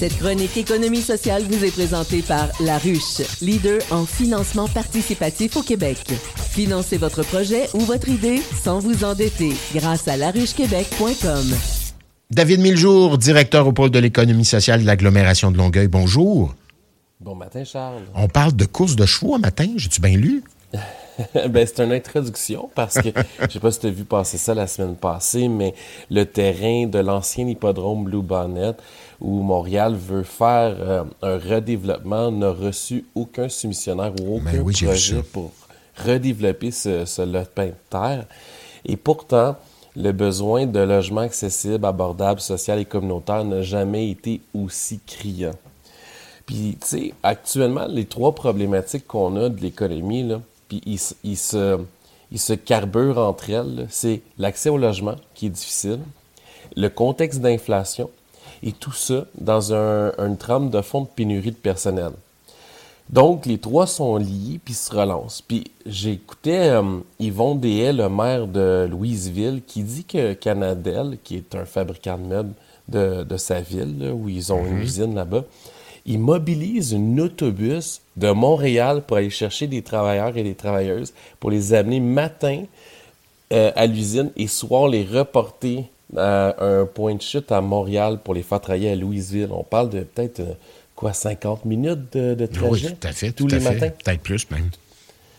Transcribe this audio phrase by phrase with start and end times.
[0.00, 5.62] Cette chronique économie sociale vous est présentée par La Ruche, leader en financement participatif au
[5.62, 5.98] Québec.
[6.52, 11.54] Financez votre projet ou votre idée sans vous endetter grâce à laruchequebec.com.
[12.30, 15.88] David Miljour, directeur au pôle de l'économie sociale de l'agglomération de Longueuil.
[15.88, 16.54] Bonjour.
[17.20, 18.04] Bon matin, Charles.
[18.14, 19.66] On parle de course de chevaux un matin.
[19.76, 20.42] J'ai-tu bien lu?
[21.34, 23.08] ben, c'est une introduction parce que
[23.42, 25.74] je sais pas si tu as vu passer ça la semaine passée, mais
[26.10, 28.72] le terrain de l'ancien hippodrome Blue Bonnet
[29.20, 35.22] où Montréal veut faire euh, un redéveloppement n'a reçu aucun soumissionnaire ou Ben aucun projet
[35.22, 35.52] pour
[36.04, 38.24] redévelopper ce, ce lopin de terre.
[38.84, 39.56] Et pourtant,
[39.96, 45.54] le besoin de logements accessibles, abordables, social et communautaires n'a jamais été aussi criant.
[46.46, 51.78] Puis, tu sais, actuellement, les trois problématiques qu'on a de l'économie, là, puis ils, se,
[52.32, 56.00] ils se carburent entre elles, c'est l'accès au logement qui est difficile,
[56.76, 58.10] le contexte d'inflation
[58.62, 62.12] et tout ça dans un, une trame de fond de pénurie de personnel.
[63.08, 65.42] Donc, les trois sont liés puis se relancent.
[65.42, 71.56] Puis, j'écoutais euh, Yvon Deshaies, le maire de Louisville, qui dit que Canadel, qui est
[71.56, 72.52] un fabricant de meubles
[72.88, 75.42] de, de sa ville, là, où ils ont une usine là-bas,
[76.06, 81.50] ils mobilisent un autobus de Montréal pour aller chercher des travailleurs et des travailleuses pour
[81.50, 82.64] les amener matin
[83.52, 88.34] euh, à l'usine et soir les reporter à un point de chute à Montréal pour
[88.34, 89.48] les faire travailler à Louisville.
[89.50, 90.54] On parle de peut-être, euh,
[90.96, 92.88] quoi, 50 minutes de, de trajet?
[92.88, 93.32] Oui, tout à fait.
[93.32, 93.74] Tous tout les fait.
[93.74, 93.92] matins?
[94.04, 94.70] Peut-être plus même.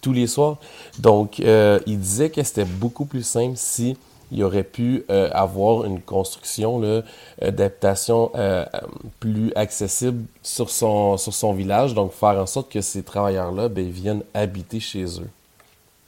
[0.00, 0.58] tous les soirs?
[0.98, 3.96] Donc, euh, il disait que c'était beaucoup plus simple si
[4.32, 7.02] il aurait pu euh, avoir une construction là,
[7.42, 8.64] euh,
[9.20, 13.88] plus accessible sur son, sur son village, donc faire en sorte que ces travailleurs-là ben,
[13.88, 15.28] viennent habiter chez eux.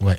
[0.00, 0.16] Ouais.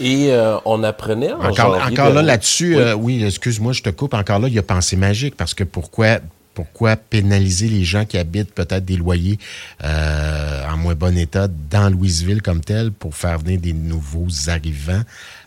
[0.00, 2.82] Et euh, on apprenait en Encore, encore là, là-dessus, Oui.
[2.82, 4.14] euh, oui, excuse-moi, je te coupe.
[4.14, 6.18] Encore là, il y a pensée magique parce que pourquoi,
[6.52, 9.38] pourquoi pénaliser les gens qui habitent peut-être des loyers
[9.84, 15.02] euh, en moins bon état dans Louisville comme tel pour faire venir des nouveaux arrivants?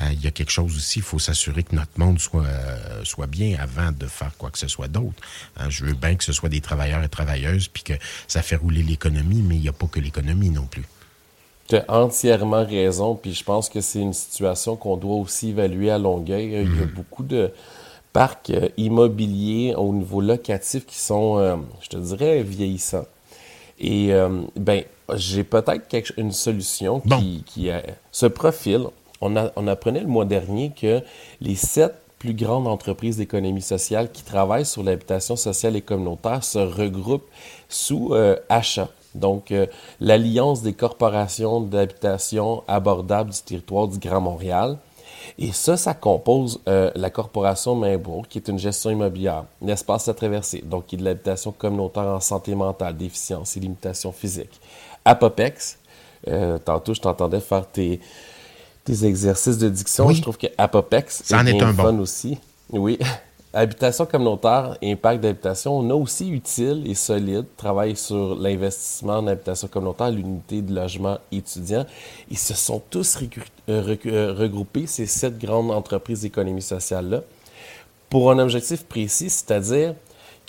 [0.00, 3.00] Euh, il y a quelque chose aussi, il faut s'assurer que notre monde soit, euh,
[3.04, 5.22] soit bien avant de faire quoi que ce soit d'autre.
[5.58, 7.92] Hein, je veux bien que ce soit des travailleurs et travailleuses puis que
[8.26, 10.84] ça fait rouler l'économie, mais il n'y a pas que l'économie non plus.
[11.72, 15.90] Tu as entièrement raison, puis je pense que c'est une situation qu'on doit aussi évaluer
[15.90, 16.52] à Longueuil.
[16.52, 17.50] Il y a beaucoup de
[18.12, 23.06] parcs euh, immobiliers au niveau locatif qui sont, euh, je te dirais, vieillissants.
[23.80, 24.84] Et euh, ben,
[25.14, 27.22] j'ai peut-être une solution qui, Bon.
[27.46, 27.70] qui
[28.10, 28.84] se profile.
[29.22, 31.00] On, a- on apprenait le mois dernier que
[31.40, 36.58] les sept plus grandes entreprises d'économie sociale qui travaillent sur l'habitation sociale et communautaire se
[36.58, 37.30] regroupent
[37.70, 38.90] sous euh, achat.
[39.14, 39.66] Donc, euh,
[40.00, 44.78] l'Alliance des corporations d'habitation abordable du territoire du Grand Montréal.
[45.38, 50.14] Et ça, ça compose euh, la corporation Mainbourg, qui est une gestion immobilière, l'espace à
[50.14, 54.60] traverser, donc qui est de l'habitation communautaire en santé mentale, déficience et limitations physiques.
[55.04, 55.78] Apopex,
[56.28, 58.00] euh, tantôt je t'entendais faire tes,
[58.84, 60.06] tes exercices de diction.
[60.06, 60.14] Oui.
[60.16, 61.98] Je trouve que Apopex Ça en est un bon.
[62.00, 62.38] aussi.
[62.70, 62.98] Oui.
[63.54, 69.68] Habitation communautaire impact d'habitation, on a aussi utile et solide, travaille sur l'investissement en habitation
[69.68, 71.84] communautaire, l'unité de logement étudiant.
[72.30, 73.18] Ils se sont tous
[73.68, 77.20] euh, euh, regroupés, ces sept grandes entreprises d'économie sociale-là,
[78.08, 79.96] pour un objectif précis, c'est-à-dire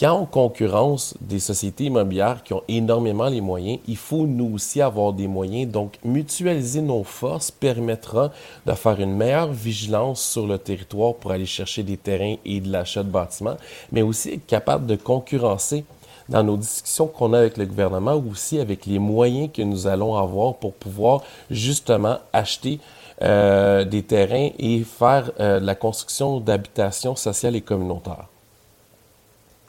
[0.03, 4.81] quand on concurrence des sociétés immobilières qui ont énormément les moyens, il faut nous aussi
[4.81, 5.71] avoir des moyens.
[5.71, 8.33] Donc, mutualiser nos forces permettra
[8.65, 12.69] de faire une meilleure vigilance sur le territoire pour aller chercher des terrains et de
[12.69, 13.55] l'achat de bâtiments,
[13.93, 15.85] mais aussi être capable de concurrencer
[16.27, 19.87] dans nos discussions qu'on a avec le gouvernement ou aussi avec les moyens que nous
[19.87, 22.81] allons avoir pour pouvoir justement acheter
[23.21, 28.32] euh, des terrains et faire euh, la construction d'habitations sociales et communautaires.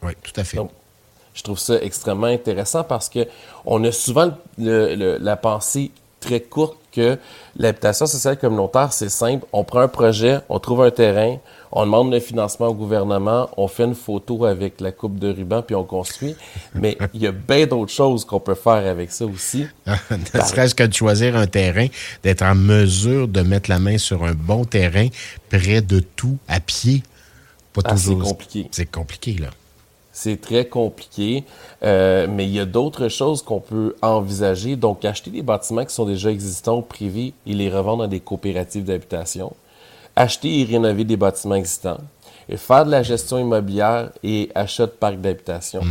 [0.04, 0.56] Oui, tout à fait.
[0.58, 0.70] Donc,
[1.34, 3.26] je trouve ça extrêmement intéressant parce que
[3.66, 7.18] on a souvent le- le- la pensée très courte que
[7.58, 9.44] l'habitation sociale communautaire, c'est simple.
[9.52, 11.38] On prend un projet, on trouve un terrain,
[11.72, 15.60] on demande le financement au gouvernement, on fait une photo avec la coupe de ruban,
[15.60, 16.36] puis on construit.
[16.74, 19.66] Mais il y a bien d'autres choses qu'on peut faire avec ça aussi.
[19.86, 21.88] ne serait-ce que de choisir un terrain,
[22.22, 25.08] d'être en mesure de mettre la main sur un bon terrain,
[25.50, 27.02] près de tout, à pied.
[27.72, 28.22] Pas Ah, c'est toujours.
[28.28, 28.68] compliqué.
[28.70, 29.48] C'est compliqué, là.
[30.16, 31.42] C'est très compliqué,
[31.82, 34.76] euh, mais il y a d'autres choses qu'on peut envisager.
[34.76, 38.20] Donc, acheter des bâtiments qui sont déjà existants au privé et les revendre à des
[38.20, 39.52] coopératives d'habitation.
[40.14, 41.98] Acheter et rénover des bâtiments existants.
[42.48, 45.82] Et faire de la gestion immobilière et achat de parcs d'habitation.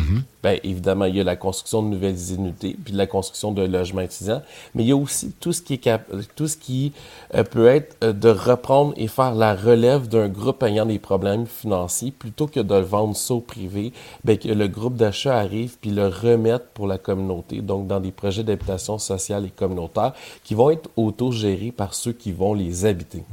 [0.44, 4.02] Bien, évidemment, il y a la construction de nouvelles unités, puis la construction de logements
[4.02, 4.42] étudiants,
[4.76, 6.00] mais il y a aussi tout ce qui, est
[6.36, 6.92] tout ce qui
[7.34, 11.46] euh, peut être euh, de reprendre et faire la relève d'un groupe ayant des problèmes
[11.46, 13.94] financiers, plutôt que de le vendre ça au privé,
[14.26, 18.12] bien, que le groupe d'achat arrive puis le remette pour la communauté, donc dans des
[18.12, 20.12] projets d'habitation sociale et communautaire
[20.44, 23.24] qui vont être autogérés par ceux qui vont les habiter.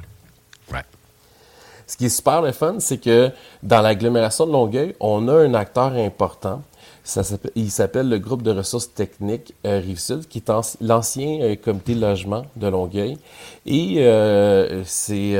[1.90, 3.32] Ce qui est super le fun, c'est que
[3.64, 6.62] dans l'agglomération de Longueuil, on a un acteur important.
[7.56, 12.44] Il s'appelle le groupe de ressources techniques euh, Rive-Sud, qui est l'ancien euh, comité logement
[12.54, 13.18] de Longueuil.
[13.66, 15.36] Et euh, c'est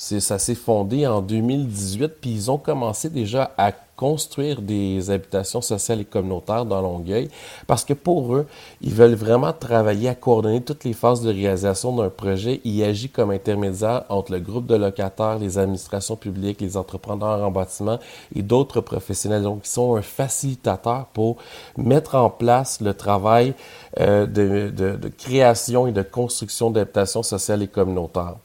[0.00, 6.00] ça s'est fondé en 2018, puis ils ont commencé déjà à construire des habitations sociales
[6.00, 7.28] et communautaires dans Longueuil,
[7.66, 8.46] parce que pour eux,
[8.80, 12.62] ils veulent vraiment travailler à coordonner toutes les phases de réalisation d'un projet.
[12.64, 17.50] Ils agissent comme intermédiaire entre le groupe de locataires, les administrations publiques, les entrepreneurs en
[17.50, 17.98] bâtiment
[18.34, 19.42] et d'autres professionnels.
[19.42, 21.36] Donc, ils sont un facilitateur pour
[21.76, 23.52] mettre en place le travail
[24.00, 28.36] euh, de, création et de construction d'habitations sociales et communautaires.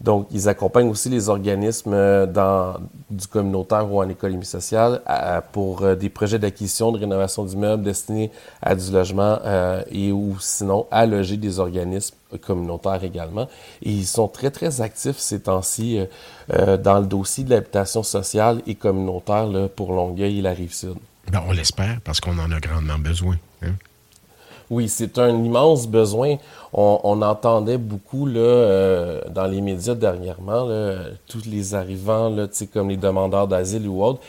[0.00, 2.76] Donc, ils accompagnent aussi les organismes euh, dans,
[3.10, 5.02] du communautaire ou en économie sociale
[5.52, 8.30] pour euh, des projets d'acquisition, de rénovation d'immeubles destinés
[8.62, 13.46] à du logement euh, et ou sinon à loger des organismes communautaires également.
[13.82, 16.00] Et ils sont très, très actifs ces temps-ci
[16.48, 20.94] dans le dossier de l'habitation sociale et communautaire pour Longueuil et la Rive-Sud.
[21.30, 23.36] Ben, on l'espère parce qu'on en a grandement besoin.
[23.62, 23.74] Hein?
[24.70, 26.36] Oui, c'est un immense besoin.
[26.72, 30.68] On, entendait beaucoup là, euh, dans les médias dernièrement,
[31.26, 34.20] tous les arrivants, là, comme les demandeurs d'asile ou autres,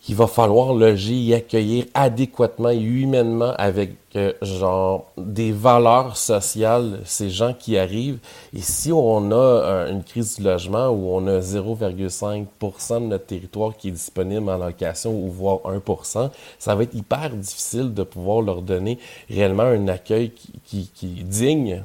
[0.00, 7.30] qu'il va falloir loger et accueillir adéquatement humainement avec euh, genre des valeurs sociales ces
[7.30, 8.18] gens qui arrivent.
[8.54, 13.76] Et si on a une crise du logement où on a 0,5% de notre territoire
[13.76, 18.42] qui est disponible en location ou voire 1% ça va être hyper difficile de pouvoir
[18.42, 18.98] leur donner
[19.28, 21.84] réellement un accueil qui, qui, qui digne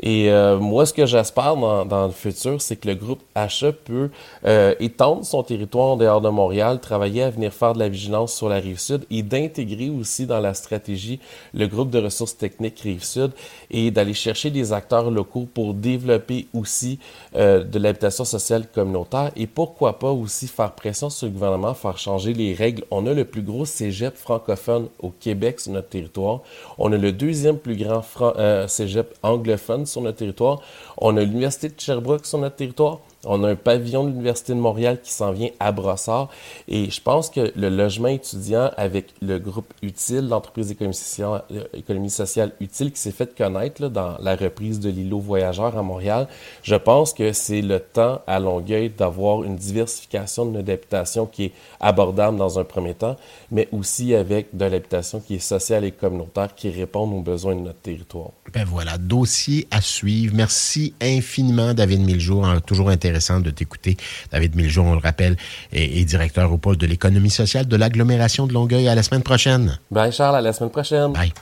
[0.00, 4.10] et euh, moi, ce que j'espère dans, le futur, c'est que le groupe Achat peut
[4.44, 8.34] euh, étendre son territoire en dehors de Montréal, travailler à venir faire de la vigilance
[8.34, 11.20] sur la rive sud et d'intégrer aussi dans la stratégie
[11.52, 13.30] le groupe de ressources techniques rive sud
[13.70, 16.98] et d'aller chercher des acteurs locaux pour développer aussi
[17.36, 21.98] euh, de l'habitation sociale communautaire et pourquoi pas aussi faire pression sur le gouvernement, faire
[21.98, 22.84] changer les règles.
[22.90, 26.40] On a le plus gros cégep francophone au Québec sur notre territoire.
[26.78, 28.02] On a le deuxième plus grand
[28.66, 30.60] cégep anglophone sur notre territoire.
[30.98, 33.00] On a l'Université de Sherbrooke sur notre territoire.
[33.26, 36.28] On a un pavillon de l'Université de Montréal qui s'en vient à Brossard.
[36.68, 42.08] Et je pense que le logement étudiant avec le groupe Utile, l'entreprise d'économie sociale, euh,
[42.08, 46.28] sociale utile qui s'est fait connaître dans la reprise de l'îlot voyageur à Montréal,
[46.62, 51.44] je pense que c'est le temps à Longueuil d'avoir une diversification de notre habitation qui
[51.44, 53.16] est abordable dans un premier temps,
[53.50, 57.60] mais aussi avec de l'habitation qui est sociale et communautaire qui répond aux besoins de
[57.60, 58.30] notre territoire.
[58.52, 60.34] Ben voilà, dossier à suivre.
[60.34, 62.46] Merci infiniment, David Miljour.
[62.66, 63.96] Toujours intéressant de t'écouter.
[64.32, 65.36] David Miljour, on le rappelle,
[65.72, 68.88] est, directeur au pôle de l'économie sociale de l'agglomération de Longueuil.
[68.88, 69.78] À la semaine prochaine.
[69.90, 70.36] Bye, Charles.
[70.36, 71.12] À la semaine prochaine.
[71.12, 71.34] Bye.